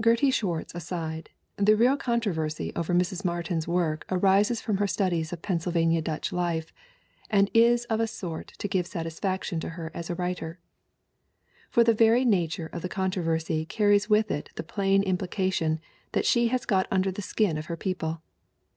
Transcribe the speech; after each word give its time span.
Gertie 0.00 0.30
Swartz 0.30 0.72
aside, 0.72 1.30
the 1.56 1.74
real 1.74 1.96
controversy 1.96 2.70
over 2.76 2.94
Mrs. 2.94 3.24
Martin's 3.24 3.66
work 3.66 4.04
arises 4.08 4.60
from 4.60 4.76
her 4.76 4.86
studies 4.86 5.32
of 5.32 5.42
Pennsylvania 5.42 6.00
Dutch 6.00 6.30
life, 6.32 6.72
and 7.28 7.50
is 7.52 7.84
of 7.86 7.98
a 7.98 8.06
sort 8.06 8.52
to 8.58 8.68
give 8.68 8.86
satisfaction 8.86 9.58
to 9.58 9.70
her 9.70 9.90
as 9.92 10.08
a 10.08 10.14
writer. 10.14 10.60
For 11.70 11.82
the 11.82 11.92
very 11.92 12.24
nature 12.24 12.70
of 12.72 12.82
the 12.82 12.88
contro 12.88 13.24
versy 13.24 13.66
carries 13.68 14.08
with 14.08 14.30
it 14.30 14.50
the 14.54 14.62
plain 14.62 15.02
implication 15.02 15.80
that 16.12 16.24
she 16.24 16.46
has 16.54 16.64
got 16.66 16.86
under 16.92 17.10
the 17.10 17.20
skin 17.20 17.58
of 17.58 17.66
her 17.66 17.76
people. 17.76 18.22